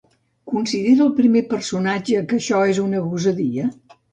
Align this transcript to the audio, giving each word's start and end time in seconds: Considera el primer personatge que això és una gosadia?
Considera 0.53 1.03
el 1.07 1.11
primer 1.19 1.43
personatge 1.53 2.25
que 2.33 2.41
això 2.41 2.65
és 2.73 2.83
una 2.89 3.07
gosadia? 3.13 3.71